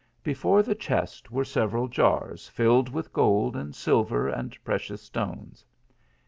[0.23, 5.63] Before the chest were several jars filled with gold and silver and precious stones.